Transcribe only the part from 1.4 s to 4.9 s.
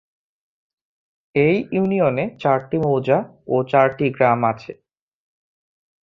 এই ইউনিয়নে চারটি মৌজা ও চারটি গ্রাম আছে।